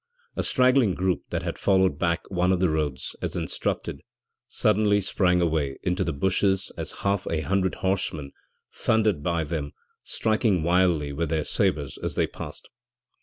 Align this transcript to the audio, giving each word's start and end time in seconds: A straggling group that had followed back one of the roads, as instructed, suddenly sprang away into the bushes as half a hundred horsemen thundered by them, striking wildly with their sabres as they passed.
A 0.35 0.41
straggling 0.41 0.95
group 0.95 1.21
that 1.29 1.43
had 1.43 1.59
followed 1.59 1.99
back 1.99 2.27
one 2.31 2.51
of 2.51 2.59
the 2.59 2.69
roads, 2.69 3.15
as 3.21 3.35
instructed, 3.35 4.01
suddenly 4.47 4.99
sprang 4.99 5.41
away 5.41 5.77
into 5.83 6.03
the 6.03 6.11
bushes 6.11 6.71
as 6.75 6.91
half 7.03 7.27
a 7.29 7.41
hundred 7.41 7.75
horsemen 7.75 8.31
thundered 8.73 9.21
by 9.21 9.43
them, 9.43 9.73
striking 10.03 10.63
wildly 10.63 11.13
with 11.13 11.29
their 11.29 11.45
sabres 11.45 11.99
as 11.99 12.15
they 12.15 12.25
passed. 12.25 12.67